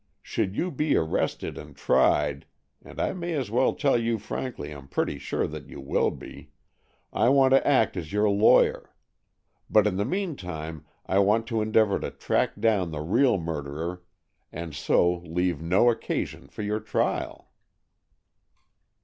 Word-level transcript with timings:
Should 0.23 0.55
you 0.55 0.71
be 0.71 0.95
arrested 0.95 1.59
and 1.59 1.75
tried—and 1.75 2.99
I 2.99 3.13
may 3.13 3.33
as 3.33 3.51
well 3.51 3.75
tell 3.75 3.99
you 3.99 4.17
frankly 4.17 4.71
I'm 4.71 4.87
pretty 4.87 5.19
sure 5.19 5.45
that 5.45 5.67
you 5.69 5.79
will 5.79 6.09
be—I 6.09 7.29
want 7.29 7.51
to 7.53 7.67
act 7.67 7.95
as 7.95 8.11
your 8.11 8.27
lawyer. 8.27 8.95
But 9.69 9.85
in 9.85 9.97
the 9.97 10.03
meantime 10.05 10.87
I 11.05 11.19
want 11.19 11.45
to 11.49 11.61
endeavor 11.61 11.99
to 11.99 12.09
track 12.09 12.59
down 12.59 12.89
the 12.89 13.01
real 13.01 13.37
murderer 13.37 14.01
and 14.51 14.73
so 14.73 15.17
leave 15.17 15.61
no 15.61 15.91
occasion 15.91 16.47
for 16.47 16.63
your 16.63 16.79
trial." 16.79 17.51